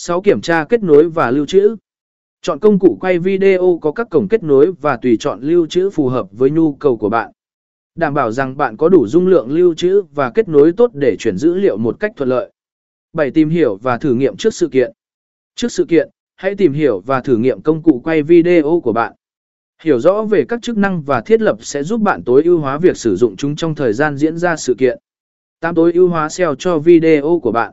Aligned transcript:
6. 0.00 0.22
Kiểm 0.22 0.40
tra 0.40 0.64
kết 0.64 0.82
nối 0.82 1.08
và 1.08 1.30
lưu 1.30 1.46
trữ. 1.46 1.76
Chọn 2.42 2.58
công 2.58 2.78
cụ 2.78 2.98
quay 3.00 3.18
video 3.18 3.78
có 3.82 3.92
các 3.92 4.06
cổng 4.10 4.28
kết 4.28 4.42
nối 4.42 4.72
và 4.80 4.96
tùy 4.96 5.16
chọn 5.20 5.40
lưu 5.40 5.66
trữ 5.66 5.90
phù 5.90 6.08
hợp 6.08 6.28
với 6.32 6.50
nhu 6.50 6.74
cầu 6.74 6.96
của 6.96 7.08
bạn. 7.08 7.32
Đảm 7.94 8.14
bảo 8.14 8.32
rằng 8.32 8.56
bạn 8.56 8.76
có 8.76 8.88
đủ 8.88 9.06
dung 9.06 9.26
lượng 9.26 9.50
lưu 9.50 9.74
trữ 9.74 10.02
và 10.14 10.30
kết 10.30 10.48
nối 10.48 10.72
tốt 10.76 10.90
để 10.94 11.16
chuyển 11.18 11.36
dữ 11.36 11.54
liệu 11.54 11.76
một 11.76 12.00
cách 12.00 12.12
thuận 12.16 12.28
lợi. 12.28 12.52
7. 13.12 13.30
Tìm 13.30 13.48
hiểu 13.48 13.76
và 13.76 13.98
thử 13.98 14.14
nghiệm 14.14 14.36
trước 14.36 14.54
sự 14.54 14.68
kiện. 14.68 14.92
Trước 15.54 15.72
sự 15.72 15.84
kiện, 15.84 16.08
hãy 16.36 16.54
tìm 16.54 16.72
hiểu 16.72 17.00
và 17.00 17.20
thử 17.20 17.36
nghiệm 17.36 17.62
công 17.62 17.82
cụ 17.82 18.00
quay 18.04 18.22
video 18.22 18.80
của 18.84 18.92
bạn. 18.92 19.12
Hiểu 19.82 20.00
rõ 20.00 20.22
về 20.22 20.44
các 20.48 20.62
chức 20.62 20.76
năng 20.76 21.02
và 21.02 21.20
thiết 21.20 21.42
lập 21.42 21.56
sẽ 21.60 21.82
giúp 21.82 22.00
bạn 22.00 22.22
tối 22.24 22.42
ưu 22.44 22.58
hóa 22.58 22.78
việc 22.78 22.96
sử 22.96 23.16
dụng 23.16 23.36
chúng 23.36 23.56
trong 23.56 23.74
thời 23.74 23.92
gian 23.92 24.16
diễn 24.16 24.36
ra 24.36 24.56
sự 24.56 24.74
kiện. 24.78 24.98
8. 25.60 25.74
Tối 25.74 25.92
ưu 25.92 26.08
hóa 26.08 26.28
SEO 26.28 26.54
cho 26.54 26.78
video 26.78 27.40
của 27.42 27.52
bạn. 27.52 27.72